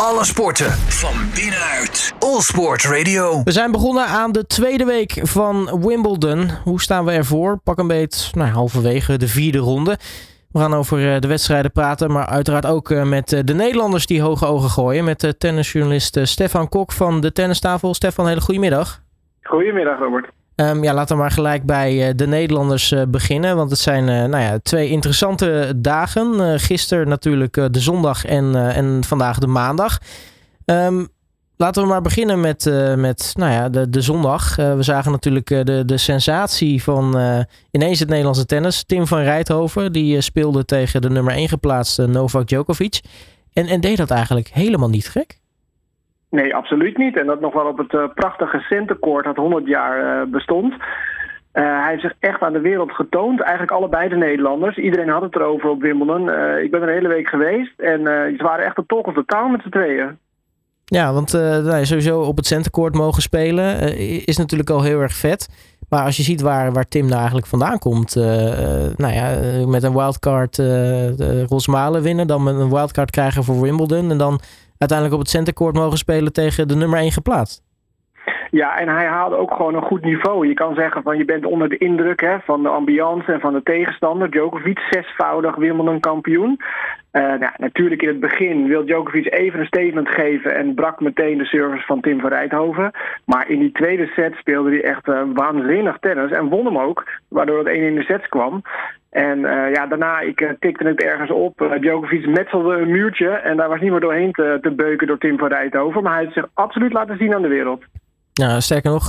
[0.00, 2.14] Alle sporten van binnenuit.
[2.18, 3.42] All Sport Radio.
[3.44, 6.48] We zijn begonnen aan de tweede week van Wimbledon.
[6.64, 7.58] Hoe staan we ervoor?
[7.64, 9.96] Pak een beet nou, halverwege de vierde ronde.
[10.52, 14.06] We gaan over eh, de wedstrijden praten, maar uiteraard ook eh, met eh, de Nederlanders
[14.06, 15.04] die hoge ogen gooien.
[15.04, 17.94] Met tennisjournalist Stefan Kok van de Tennistafel.
[17.94, 19.02] Stefan, hele goedemiddag.
[19.42, 20.30] Goedemiddag, Robert.
[20.56, 23.56] Um, ja, laten we maar gelijk bij de Nederlanders beginnen.
[23.56, 26.60] Want het zijn nou ja, twee interessante dagen.
[26.60, 29.98] gisteren natuurlijk de zondag en, en vandaag de maandag.
[30.64, 31.08] Um,
[31.58, 32.64] Laten we maar beginnen met,
[32.96, 34.56] met nou ja, de, de zondag.
[34.56, 37.18] We zagen natuurlijk de, de sensatie van
[37.70, 38.84] ineens het Nederlandse tennis.
[38.84, 43.00] Tim van Rijthoven, die speelde tegen de nummer 1 geplaatste Novak Djokovic.
[43.52, 45.38] En, en deed dat eigenlijk helemaal niet gek.
[46.30, 47.16] Nee, absoluut niet.
[47.16, 50.74] En dat nog wel op het prachtige centenkoord dat 100 jaar bestond.
[51.52, 53.40] hij heeft zich echt aan de wereld getoond.
[53.40, 54.76] Eigenlijk allebei de Nederlanders.
[54.76, 56.20] Iedereen had het erover op Wimbledon.
[56.62, 57.80] ik ben er een hele week geweest.
[57.80, 58.00] En
[58.36, 60.18] ze waren echt de talk of the town met z'n tweeën.
[60.84, 65.48] Ja, want uh, sowieso op het centercourt mogen spelen is natuurlijk al heel erg vet.
[65.88, 68.14] Maar als je ziet waar, waar Tim nou eigenlijk vandaan komt.
[68.96, 70.62] Nou ja, met een wildcard
[71.48, 72.26] Rosmalen winnen.
[72.26, 74.10] Dan met een wildcard krijgen voor Wimbledon.
[74.10, 74.40] En dan
[74.78, 77.64] uiteindelijk op het centercourt mogen spelen tegen de nummer 1 geplaatst.
[78.50, 80.46] Ja, en hij haalde ook gewoon een goed niveau.
[80.46, 83.52] Je kan zeggen van je bent onder de indruk hè, van de ambiance en van
[83.52, 84.30] de tegenstander.
[84.30, 86.60] Djokovic, zesvoudig Wimbledon kampioen.
[87.12, 91.38] Uh, nou, natuurlijk in het begin wil Djokovic even een statement geven en brak meteen
[91.38, 92.90] de service van Tim van Rijthoven.
[93.24, 97.04] Maar in die tweede set speelde hij echt uh, waanzinnig tennis en won hem ook,
[97.28, 98.62] waardoor het 1 in de sets kwam.
[99.16, 101.76] En uh, ja, daarna, ik tikte het ergens op.
[101.80, 105.38] Djokovic metselde een muurtje en daar was niet meer doorheen te, te beuken door Tim
[105.38, 106.02] van Rijthoven.
[106.02, 107.84] Maar hij heeft zich absoluut laten zien aan de wereld.
[108.32, 109.08] Nou, sterker nog,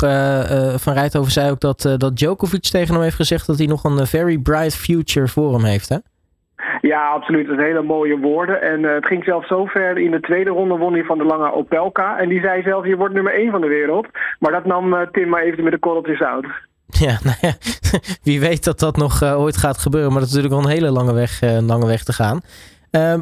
[0.81, 4.05] Van Rijthoven zei ook dat, dat Djokovic tegen hem heeft gezegd dat hij nog een
[4.05, 5.97] very bright future voor hem heeft, hè?
[6.81, 7.47] Ja, absoluut.
[7.47, 8.61] Dat zijn hele mooie woorden.
[8.61, 9.97] En uh, het ging zelfs zo ver.
[9.97, 12.17] In de tweede ronde won hij van de lange Opelka.
[12.17, 14.07] En die zei zelf, je wordt nummer 1 van de wereld.
[14.39, 16.45] Maar dat nam uh, Tim maar even met de korreltjes uit.
[17.05, 17.57] Ja, nou ja,
[18.23, 20.11] wie weet dat dat nog uh, ooit gaat gebeuren.
[20.11, 22.41] Maar dat is natuurlijk al een hele lange weg, lange weg te gaan.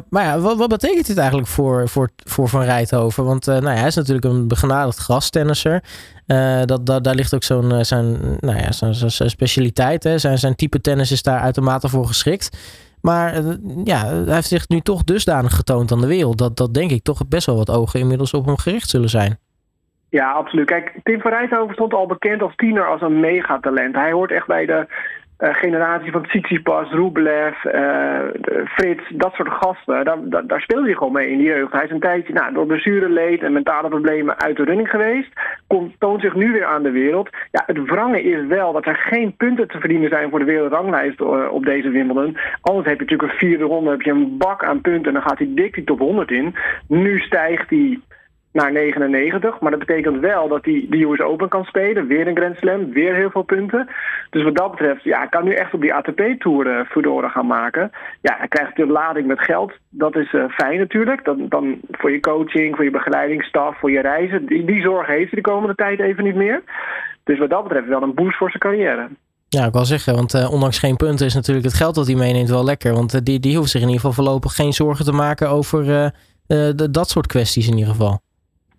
[0.08, 3.24] maar ja, wat, wat, betekent dit eigenlijk voor, voor, voor Van Rijthoven?
[3.24, 5.82] Want nou ja, hij is natuurlijk een begenadigd grastennisser.
[6.64, 10.04] dat, dat, daar ligt ook zo'n zijn, nou ja, zijn, zijn specialiteit.
[10.04, 10.18] Hè.
[10.18, 12.56] Zijn, zijn type tennis is daar uitermate voor geschikt.
[13.06, 13.44] Maar eh,
[13.84, 16.38] ja, hij heeft zich nu toch dusdanig getoond aan de wereld.
[16.38, 19.38] Dat, dat denk ik toch best wel wat ogen inmiddels op hem gericht zullen zijn.
[20.10, 20.66] Ja, absoluut.
[20.66, 23.94] Kijk, Tim van Rijthoven stond al bekend als tiener als een megatalent.
[23.94, 24.86] Hij hoort echt bij de
[25.38, 28.18] uh, generatie van Tsitsipas, Rublev, uh,
[28.64, 30.04] Frits, dat soort gasten.
[30.04, 31.72] Daar, daar, speelde hij gewoon mee in die jeugd.
[31.72, 35.28] Hij is een tijdje nou, door blessureleed en mentale problemen uit de running geweest.
[35.66, 37.28] Komt, toont zich nu weer aan de wereld.
[37.50, 41.20] Ja, het wrange is wel dat er geen punten te verdienen zijn voor de wereldranglijst
[41.20, 42.36] uh, op deze Wimbledon.
[42.60, 45.28] Anders heb je natuurlijk een vierde ronde, heb je een bak aan punten en dan
[45.28, 46.54] gaat hij dik die top 100 in.
[46.88, 47.98] Nu stijgt hij
[48.56, 49.60] naar 99.
[49.60, 52.06] Maar dat betekent wel dat hij de US Open kan spelen.
[52.06, 53.88] Weer een Grand Slam, weer heel veel punten.
[54.30, 57.90] Dus wat dat betreft, ja, kan nu echt op die ATP-tour uh, Fedora gaan maken.
[58.20, 59.72] Ja, hij krijgt de lading met geld.
[59.88, 61.24] Dat is uh, fijn natuurlijk.
[61.24, 64.46] Dan, dan voor je coaching, voor je begeleidingsstaf, voor je reizen.
[64.46, 66.62] Die, die zorg heeft hij de komende tijd even niet meer.
[67.24, 69.08] Dus wat dat betreft wel een boost voor zijn carrière.
[69.48, 72.16] Ja, ik wil zeggen, want uh, ondanks geen punten is natuurlijk het geld dat hij
[72.16, 72.92] meeneemt wel lekker.
[72.92, 76.12] Want die, die hoeft zich in ieder geval voorlopig geen zorgen te maken over
[76.90, 78.24] dat soort kwesties in ieder geval.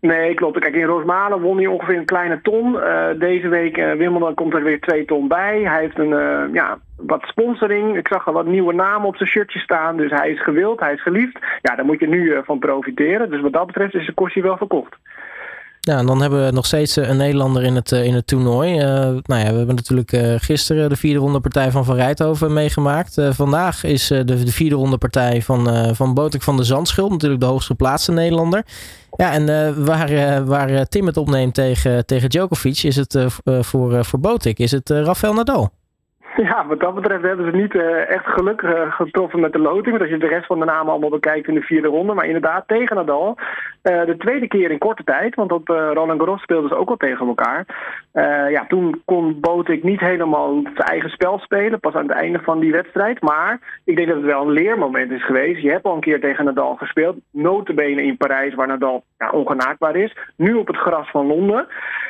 [0.02, 0.60] Nee, klopt.
[0.60, 2.74] Kijk, in Rosmalen won hij ongeveer een kleine ton.
[2.74, 5.62] Uh, deze week uh, Wimbledon komt er weer twee ton bij.
[5.62, 7.98] Hij heeft een, uh, ja, wat sponsoring.
[7.98, 9.98] Ik zag al wat nieuwe namen op zijn shirtje staan.
[9.98, 11.40] Dus hij is gewild, hij is geliefd.
[11.62, 13.30] Ja, daar moet je nu van profiteren.
[13.30, 14.98] Dus wat dat betreft is de kostje wel verkocht.
[15.88, 18.74] Ja, en dan hebben we nog steeds een Nederlander in het, in het toernooi.
[18.76, 18.84] Uh,
[19.24, 23.16] nou ja, we hebben natuurlijk gisteren de vierde ronde partij van Van Rijthoven meegemaakt.
[23.30, 27.12] Vandaag is de, de vierde ronde partij van, van Botik van de Zandschuld.
[27.12, 28.66] Natuurlijk de hoogst geplaatste Nederlander.
[29.16, 34.60] Ja, en waar, waar Tim het opneemt tegen, tegen Djokovic is het voor, voor Botik
[34.60, 35.72] is het Rafael Nadal.
[36.44, 39.90] Ja, wat dat betreft hebben ze niet uh, echt geluk uh, getroffen met de loting.
[39.90, 42.14] Want als je de rest van de namen allemaal bekijkt in de vierde ronde.
[42.14, 43.38] Maar inderdaad, tegen Nadal.
[43.38, 45.36] Uh, de tweede keer in korte tijd.
[45.36, 47.66] Want op Roland Garros speelden ze ook al tegen elkaar.
[48.52, 51.80] ja, toen kon Botik niet helemaal zijn eigen spel spelen.
[51.80, 53.22] Pas aan het einde van die wedstrijd.
[53.22, 55.62] Maar ik denk dat het wel een leermoment is geweest.
[55.62, 57.16] Je hebt al een keer tegen Nadal gespeeld.
[57.32, 60.16] Notenbenen in Parijs, waar Nadal ja, ongenaakbaar is.
[60.36, 61.68] Nu op het gras van Londen.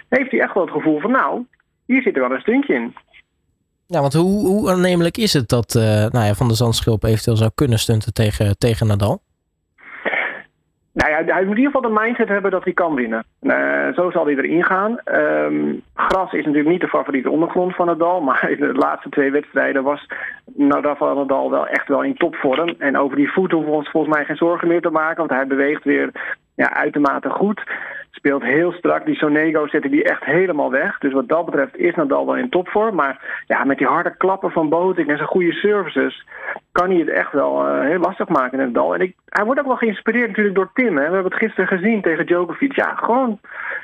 [0.10, 1.46] Heeft hij echt wel het gevoel van nou,
[1.86, 2.94] hier zit er wel een stuntje in.
[3.88, 7.38] Ja, want hoe, hoe aannemelijk is het dat uh, nou ja, Van de Zandschulp eventueel
[7.38, 9.22] zou kunnen stunten tegen, tegen Nadal?
[10.94, 13.24] Nou ja, hij moet in ieder geval de mindset hebben dat hij kan winnen.
[13.42, 14.98] Uh, zo zal hij erin gaan.
[15.06, 18.22] Um, gras is natuurlijk niet de favoriete ondergrond van Nadal.
[18.22, 20.07] Maar in de laatste twee wedstrijden was
[20.56, 22.75] Nadal Nadal wel echt wel in topvorm.
[22.78, 25.18] En over die voet hoeven we ons volgens mij geen zorgen meer te maken.
[25.18, 26.12] Want hij beweegt weer
[26.56, 27.63] ja, uitermate goed.
[28.18, 29.06] Speelt heel strak.
[29.06, 30.98] Die Sonego zetten die echt helemaal weg.
[30.98, 32.96] Dus wat dat betreft is Nadal wel in topvorm.
[32.96, 36.25] Maar ja, met die harde klappen van Boting en zijn goede services...
[36.72, 38.94] kan hij het echt wel uh, heel lastig maken in Nadal.
[38.94, 40.98] En ik, hij wordt ook wel geïnspireerd natuurlijk door Tim.
[40.98, 41.08] Hè.
[41.08, 42.75] We hebben het gisteren gezien tegen Djokovic.
[42.75, 43.40] Ja, gewoon,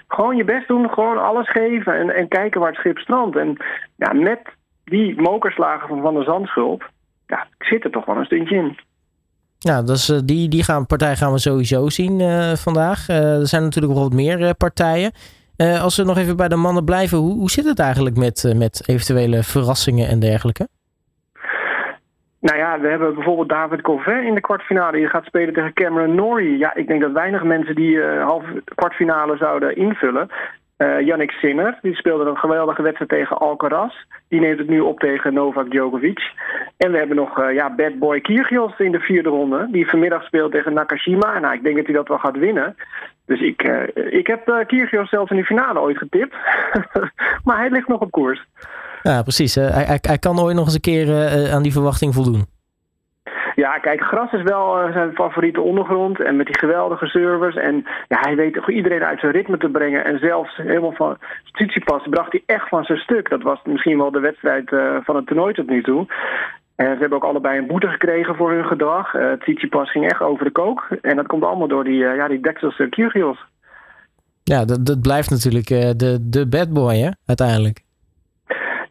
[0.08, 0.90] gewoon je best doen.
[0.90, 1.94] Gewoon alles geven.
[1.94, 3.36] En, en kijken waar het schip strandt.
[3.36, 3.58] En
[3.96, 4.42] ja, met
[4.84, 6.90] die mokerslagen van Van der Zandschulp...
[7.28, 8.78] Ja, zit er toch wel een stuntje in.
[9.70, 13.10] Ja, dus die, die gaan, partij gaan we sowieso zien uh, vandaag.
[13.10, 15.12] Uh, er zijn natuurlijk wel wat meer uh, partijen.
[15.58, 18.84] als we nog even bij de mannen blijven, hoe, hoe zit het eigenlijk met, met
[18.86, 20.68] eventuele verrassingen en dergelijke?
[22.40, 24.98] Nou ja, we hebben bijvoorbeeld David Covet in de kwartfinale.
[24.98, 26.58] Die gaat spelen tegen Cameron Norrie.
[26.58, 30.30] Ja, ik denk dat weinig mensen die halve kwartfinale zouden invullen.
[30.78, 33.94] Uh, Yannick Sinner, die speelde een geweldige wedstrijd tegen Alcaraz.
[34.28, 36.20] Die neemt het nu op tegen Novak Djokovic.
[36.78, 39.68] En we hebben nog uh, ja, bad boy Kyrgios in de vierde ronde.
[39.72, 41.40] Die vanmiddag speelt tegen Nakashima.
[41.40, 42.76] Nou, ik denk dat hij dat wel gaat winnen.
[43.26, 46.36] Dus ik, uh, ik heb uh, zelfs in de finale ooit getipt.
[47.46, 48.46] maar hij ligt nog op koers.
[49.02, 49.56] Ja, precies.
[49.56, 51.08] Hij, hij, kan ooit nog eens een keer
[51.52, 52.46] aan die verwachting voldoen.
[53.56, 56.20] Ja, kijk, gras is wel uh, zijn favoriete ondergrond.
[56.22, 57.56] En met die geweldige servers.
[57.56, 57.76] En
[58.08, 60.06] ja, hij weet toch iedereen uit zijn ritme te brengen.
[60.06, 61.18] En zelfs helemaal van
[61.52, 63.30] Tsitsipas bracht hij echt van zijn stuk.
[63.30, 66.06] Dat was misschien wel de wedstrijd uh, van het toernooi tot nu toe.
[66.76, 69.14] En ze hebben ook allebei een boete gekregen voor hun gedrag.
[69.14, 70.88] Uh, Tsitsipas ging echt over de kook.
[71.02, 73.46] En dat komt allemaal door die, uh, ja, die Kyrgios.
[74.44, 77.83] Ja, dat, dat blijft natuurlijk de, de bad boy, hè, uiteindelijk.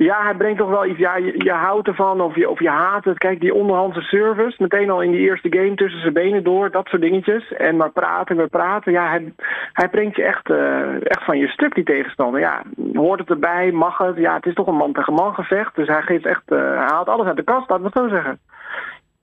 [0.02, 0.98] Ja, hij brengt toch wel iets.
[0.98, 3.18] Ja, je, je houdt ervan of je, of je haat het.
[3.18, 6.86] Kijk, die onderhandse service, meteen al in die eerste game tussen zijn benen door, dat
[6.86, 7.52] soort dingetjes.
[7.52, 8.92] En maar praten, maar praten.
[8.92, 9.32] Ja, hij,
[9.72, 12.40] hij brengt je echt, uh, echt van je stuk, die tegenstander.
[12.40, 12.62] Ja,
[12.92, 14.16] hoort het erbij, mag het.
[14.16, 15.76] Ja, het is toch een man tegen man gevecht.
[15.76, 18.38] Dus hij geeft echt, uh, hij haalt alles uit de kast, laten we zo zeggen.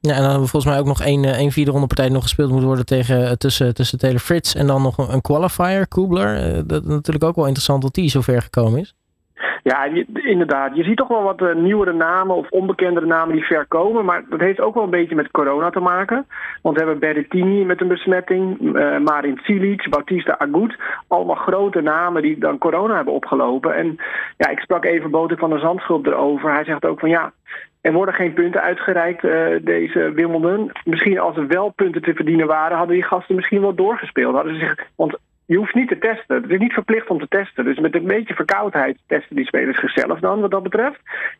[0.02, 2.22] Ja, en dan hebben we volgens mij ook nog één, één vierde ronde partij nog
[2.22, 6.68] gespeeld moet worden tegen, tussen, tussen Taylor Fritz en dan nog een, qualifier, Kubler.
[6.68, 8.94] Dat is natuurlijk ook wel interessant dat die zo ver gekomen is.
[9.64, 10.76] Ja, inderdaad.
[10.76, 14.06] Je ziet toch wel wat uh, nieuwere namen of onbekendere namen die ver komen.
[14.06, 16.28] Maar dat heeft ook wel een beetje met corona te maken.
[16.62, 20.76] Want we hebben Berrettini met een besmetting, uh, Marin Cilic, Bautista Agut.
[21.08, 23.76] Allemaal grote namen die dan corona hebben opgelopen.
[23.76, 23.98] En
[24.38, 26.54] ja, ik sprak even Boten van der Zandschulp erover.
[26.54, 27.32] Hij zegt ook van ja,
[27.82, 30.72] er worden geen punten uitgereikt, uh, deze Wimbledon.
[30.86, 34.36] Misschien als er wel punten te verdienen waren, hadden die gasten misschien wel doorgespeeld.
[34.36, 35.18] Hadden ze zich, want
[35.50, 36.42] je hoeft niet te testen.
[36.42, 37.66] Het is niet verplicht om te testen.
[37.66, 41.00] Dus met een beetje verkoudheid testen die spelers zichzelf dan, wat dat betreft.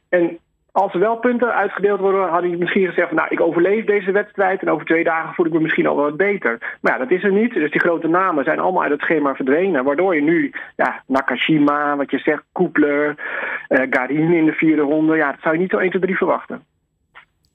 [0.10, 0.38] En
[0.72, 4.62] als er wel punten uitgedeeld worden, had hij misschien gezegd: Nou, ik overleef deze wedstrijd
[4.62, 6.78] en over twee dagen voel ik me misschien al wat beter.
[6.82, 7.54] Maar ja, dat is er niet.
[7.54, 9.84] Dus die grote namen zijn allemaal uit het schema verdwenen.
[9.84, 13.16] Waardoor je nu, ja, Nakashima, wat je zegt, Koepler,
[13.70, 16.18] uh, Garin in de vierde ronde, ja, dat zou je niet zo 1, 2, 3
[16.18, 16.62] verwachten.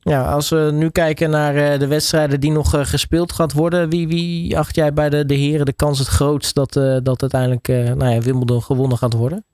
[0.07, 3.91] Ja, als we nu kijken naar uh, de wedstrijden die nog uh, gespeeld gaat worden,
[3.91, 7.21] wie, wie acht jij bij de, de heren de kans het grootst dat, uh, dat
[7.21, 7.69] uiteindelijk
[7.99, 9.45] nou ja, Wimbledon gewonnen gaat worden?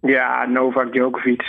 [0.00, 1.42] Ja, Novak Djokovic.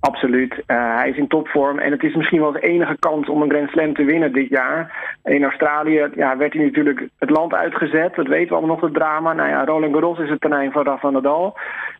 [0.00, 0.62] Absoluut.
[0.66, 3.70] hij is in topvorm en het is misschien wel de enige kans om een Grand
[3.70, 5.16] Slam te winnen dit jaar.
[5.24, 8.14] In Australië ja, werd hij natuurlijk het land uitgezet.
[8.14, 9.32] Dat weten we allemaal nog, het drama.
[9.32, 11.58] Nou ja, Roland Garros is het terrein van Rafa Nadal.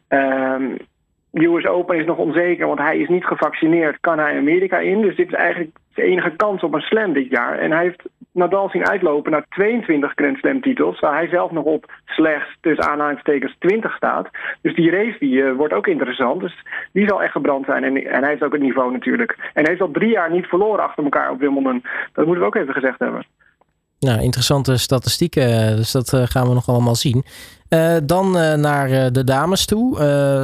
[0.09, 0.65] Ehm,
[1.33, 4.01] US Open is nog onzeker, want hij is niet gevaccineerd.
[4.01, 5.03] Kan hij Amerika in?
[5.03, 7.59] Dus dit is eigenlijk de enige kans op een slam dit jaar.
[7.59, 8.03] En hij heeft
[8.33, 11.01] Nadal zien uitlopen naar 22 Grand Slam titels.
[11.01, 14.29] Waar hij zelf nog op slechts tussen aanhalingstekens 20 staat.
[14.63, 16.41] Dus die race die, uh, wordt ook interessant.
[16.41, 17.85] Dus die zal echt gebrand zijn.
[17.85, 19.31] En, en hij heeft ook het niveau natuurlijk.
[19.31, 21.83] En hij heeft al drie jaar niet verloren achter elkaar op Wimbledon.
[22.13, 23.27] Dat moeten we ook even gezegd hebben.
[23.99, 25.77] Nou, interessante statistieken.
[25.77, 27.25] Dus dat uh, gaan we nog allemaal zien.
[27.73, 29.99] Uh, dan uh, naar de dames toe.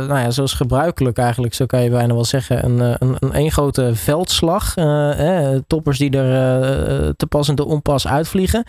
[0.06, 3.94] nou ja, zoals gebruikelijk eigenlijk, zo kan je bijna wel zeggen, een, een, een grote
[3.94, 4.76] veldslag.
[4.76, 8.64] Eh, toppers die er te pas en te onpas uitvliegen.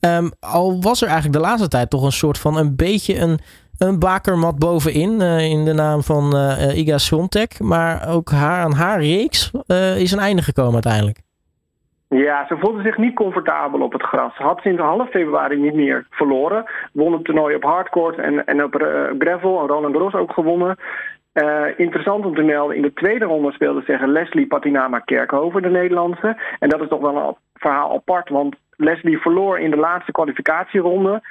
[0.00, 3.38] Um, al was er eigenlijk de laatste tijd toch een soort van een beetje een,
[3.78, 5.20] een bakermat bovenin.
[5.20, 6.36] in de naam van
[6.74, 7.60] Iga Swiatek.
[7.60, 9.50] Maar ook haar, aan haar reeks
[9.96, 11.25] is een einde gekomen uiteindelijk.
[12.08, 14.36] Ja, ze voelde zich niet comfortabel op het gras.
[14.36, 16.64] Ze had sinds half februari niet meer verloren.
[16.92, 19.60] Won het toernooi op hardcourt en, en op uh, gravel.
[19.60, 20.76] En Roland Garros ook gewonnen.
[21.34, 25.68] Uh, interessant om te melden, in de tweede ronde speelde tegen Leslie Patinama Kerkhoven, de
[25.68, 26.36] Nederlandse.
[26.58, 31.22] En dat is toch wel een verhaal apart, want Leslie verloor in de laatste kwalificatieronde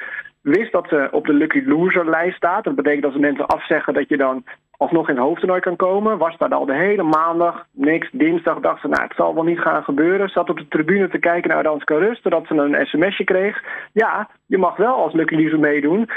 [0.45, 2.63] wist dat ze op de Lucky Loser lijst staat.
[2.63, 4.43] Dat betekent dat ze mensen afzeggen dat je dan
[4.77, 6.17] alsnog in het hoofdtoernooi kan komen.
[6.17, 8.09] Was daar al de hele maandag, niks.
[8.11, 10.29] Dinsdag dacht ze, nou het zal wel niet gaan gebeuren.
[10.29, 13.63] Zat op de tribune te kijken naar Ranska Rust, totdat ze een sms'je kreeg.
[13.93, 16.09] Ja, je mag wel als Lucky Loser meedoen.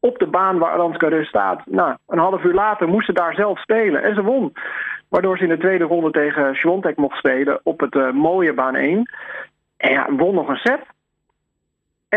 [0.00, 1.62] Op de baan waar Ranska Rust staat.
[1.66, 4.02] Nou, een half uur later moest ze daar zelf spelen.
[4.02, 4.52] En ze won.
[5.08, 8.74] Waardoor ze in de tweede ronde tegen Schwontek mocht spelen op het uh, mooie baan
[8.74, 9.10] 1.
[9.76, 10.80] En ja, won nog een set.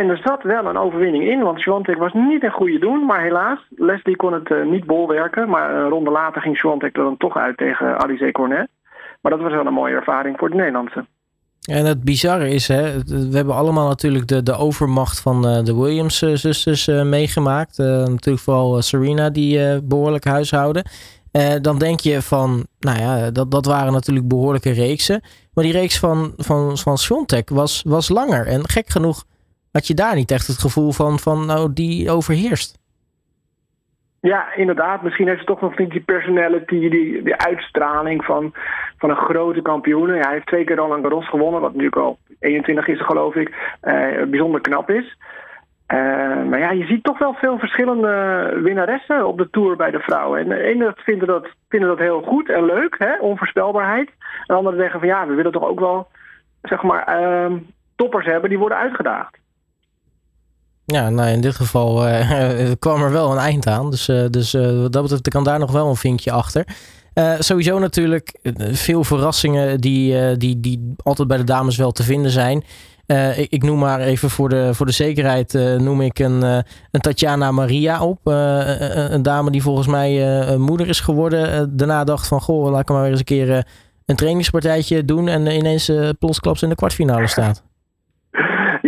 [0.01, 3.05] En er zat wel een overwinning in, want Swantek was niet een goede doen.
[3.05, 5.49] Maar helaas, Leslie kon het uh, niet bolwerken.
[5.49, 8.67] Maar een ronde later ging Swantek er dan toch uit tegen Alice Cornet.
[9.21, 11.05] Maar dat was wel een mooie ervaring voor de Nederlandse.
[11.69, 15.75] En het bizarre is, hè, we hebben allemaal natuurlijk de, de overmacht van uh, de
[15.75, 17.77] Williams-zusters uh, meegemaakt.
[17.77, 20.83] natuurlijk vooral Serena die behoorlijk huishouden.
[21.61, 25.21] dan denk je van, nou ja, dat, dat waren natuurlijk behoorlijke reeksen.
[25.53, 26.97] Maar die reeks van, van, van
[27.45, 28.47] was, was langer.
[28.47, 29.23] En gek genoeg
[29.75, 32.79] had je daar niet echt het gevoel van, van nou, die overheerst?
[34.21, 35.01] Ja, inderdaad.
[35.01, 38.53] Misschien heeft ze toch nog niet die personality, die, die uitstraling van,
[38.97, 40.13] van een grote kampioen.
[40.13, 43.77] Ja, hij heeft twee keer Roland Garros gewonnen, wat natuurlijk al 21 is, geloof ik.
[43.83, 45.17] Uh, bijzonder knap is.
[45.93, 45.97] Uh,
[46.49, 48.13] maar ja, je ziet toch wel veel verschillende
[48.63, 50.39] winnaressen op de Tour bij de vrouwen.
[50.39, 53.19] En de ene vinden dat, vinden dat heel goed en leuk, hè?
[53.19, 54.07] onvoorspelbaarheid.
[54.07, 54.15] En
[54.47, 56.07] de anderen zeggen van ja, we willen toch ook wel
[56.61, 57.53] zeg maar, uh,
[57.95, 59.43] toppers hebben die worden uitgedaagd.
[60.85, 63.91] Ja, nou in dit geval uh, kwam er wel een eind aan.
[63.91, 66.65] Dus, uh, dus uh, dat kan daar nog wel een vinkje achter.
[67.39, 68.39] sowieso natuurlijk
[68.71, 72.63] veel verrassingen die, die, die altijd bij de dames wel te vinden zijn.
[73.35, 76.41] Ik, ik, noem maar even voor de, voor de zekerheid noem ik een,
[76.91, 78.19] een Tatjana Maria op.
[78.23, 81.77] een dame die volgens mij moeder is geworden.
[81.77, 83.67] daarna dacht van, goh, laat ik maar weer eens een keer
[84.05, 85.27] een trainingspartijtje doen.
[85.27, 87.63] En ineens plotsklaps in de kwartfinale staat.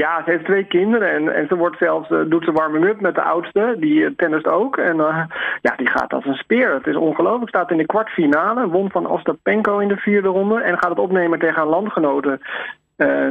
[0.07, 3.15] Ja, ze heeft twee kinderen en, en ze wordt zelfs, uh, doet ze warming-up met
[3.15, 4.77] de oudste, die uh, tennist ook.
[4.77, 5.25] En uh,
[5.61, 6.73] ja, die gaat als een speer.
[6.73, 7.49] Het is ongelooflijk.
[7.49, 11.39] Staat in de kwartfinale, won van Ostapenko in de vierde ronde en gaat het opnemen
[11.39, 12.41] tegen haar landgenoten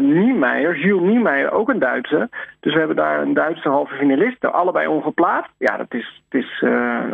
[0.00, 2.28] Niemeyer, Jules Niemeyer, ook een Duitse.
[2.61, 5.50] Dus we hebben daar een Duitse halve finalist, allebei ongeplaatst.
[5.59, 6.64] Ja, dat is, het is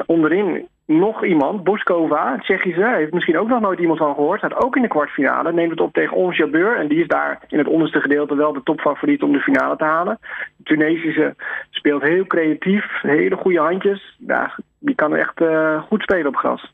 [0.06, 4.38] onderin nog iemand, Boskova, Tsjechische, heeft misschien ook nog nooit iemand van gehoord.
[4.38, 6.78] Staat ook in de kwartfinale, neemt het op tegen Ons Jabeur.
[6.78, 9.84] En die is daar in het onderste gedeelte wel de topfavoriet om de finale te
[9.84, 10.18] halen.
[10.56, 11.34] De Tunesische
[11.70, 14.16] speelt heel creatief, hele goede handjes.
[14.26, 16.72] Ja, die kan echt uh, goed spelen op gras.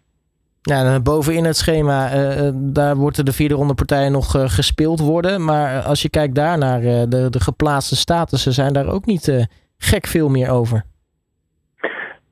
[0.63, 5.45] Ja, bovenin het schema, uh, daar worden de vierde ronde partijen nog gespeeld worden.
[5.45, 9.49] Maar als je kijkt daar naar de, de geplaatste statussen, zijn daar ook niet
[9.79, 10.85] gek veel meer over.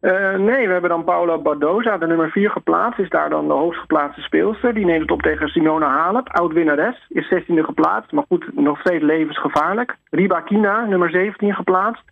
[0.00, 2.98] Uh, nee, we hebben dan Paula Badoza, de nummer 4 geplaatst.
[2.98, 4.74] Is daar dan de hoogst geplaatste speelster.
[4.74, 7.06] Die neemt het op tegen Simona Halep, oud-winnares.
[7.08, 9.96] Is 16e geplaatst, maar goed, nog steeds levensgevaarlijk.
[10.10, 12.02] Riba Kina, nummer 17 geplaatst.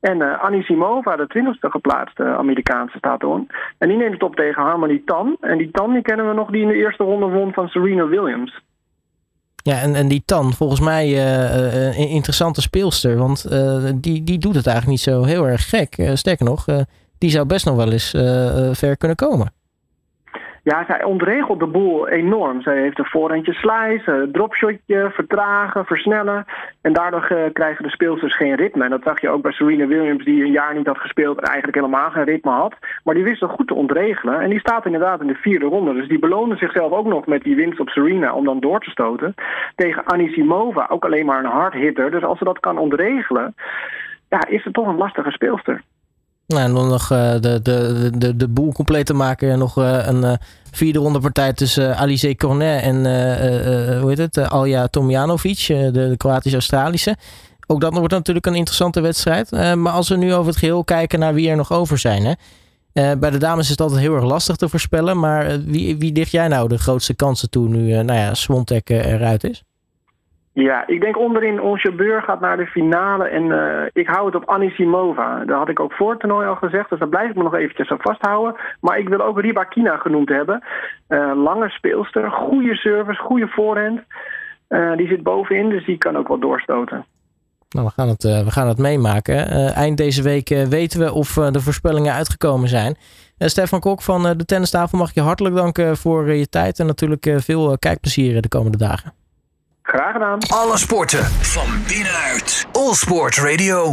[0.00, 3.22] En uh, Annie Simova, de 20e geplaatste Amerikaanse staat
[3.78, 5.36] En die neemt het op tegen Harmony Tan.
[5.40, 8.06] En die Tan die kennen we nog, die in de eerste ronde won van Serena
[8.06, 8.62] Williams.
[9.56, 13.16] Ja, en, en die Tan, volgens mij uh, een interessante speelster.
[13.16, 13.48] Want
[14.02, 16.10] die, die doet het eigenlijk niet zo heel erg gek.
[16.14, 16.66] sterker nog,
[17.24, 18.10] die zou best nog wel eens
[18.78, 19.52] ver kunnen komen.
[20.64, 22.62] Ja, zij ontregelt de boel enorm.
[22.62, 26.44] Zij heeft een voorhandje slice, dropshotje, vertragen, versnellen.
[26.80, 28.84] En daardoor uh, krijgen de speelsters geen ritme.
[28.84, 31.44] En dat zag je ook bij Serena Williams, die een jaar niet had gespeeld en
[31.44, 32.74] eigenlijk helemaal geen ritme had.
[33.02, 34.40] Maar die wist het goed te ontregelen.
[34.40, 35.92] En die staat inderdaad in de vierde ronde.
[35.92, 38.90] Dus die beloonde zichzelf ook nog met die winst op Serena om dan door te
[38.90, 39.34] stoten.
[39.74, 42.10] Tegen Anisimova, ook alleen maar een hard hitter.
[42.10, 43.54] Dus als ze dat kan ontregelen,
[44.28, 45.82] ja, is het toch een lastige speelster.
[46.46, 49.58] Nou, en dan nog uh, de, de, de, de boel compleet te maken.
[49.58, 50.32] Nog uh, een uh,
[50.70, 52.96] vierde ronde partij tussen Alice Cornet en
[54.00, 54.48] hoe heet het?
[54.48, 57.16] Alja Tomjanovic, de, de Kroatisch-Australische.
[57.66, 59.50] Ook dat wordt natuurlijk een interessante wedstrijd.
[59.50, 62.24] maar als we nu over het geheel kijken naar wie er nog over zijn.
[62.24, 62.34] Hè?
[63.16, 65.18] bij de dames is het altijd heel erg lastig te voorspellen.
[65.18, 69.44] Maar wie, wie dicht jij nou de grootste kansen toe nu nou ja, Swontek eruit
[69.44, 69.62] is?
[70.54, 74.34] Ja, ik denk onderin onze beur gaat naar de finale en uh, ik hou het
[74.34, 75.44] op Anisimova.
[75.44, 77.54] Dat had ik ook voor het toernooi al gezegd, dus daar blijf ik me nog
[77.54, 78.60] eventjes aan vasthouden.
[78.80, 80.64] Maar ik wil ook Ribakina genoemd hebben.
[81.08, 84.00] Uh, lange speelster, goede service, goede voorhand.
[84.68, 87.04] Uh, die zit bovenin, dus die kan ook wel doorstoten.
[87.68, 89.46] Nou, we gaan het, we gaan het meemaken.
[89.74, 92.96] eind deze week weten we of de voorspellingen uitgekomen zijn.
[93.38, 97.34] Stefan Kok van de Tennistafel mag ik je hartelijk danken voor je tijd en natuurlijk
[97.36, 99.23] veel kijkplezier de komende dagen.
[99.86, 100.38] Graag gedaan.
[100.48, 102.66] Alle sporten van binnenuit.
[102.72, 103.92] All Sport Radio.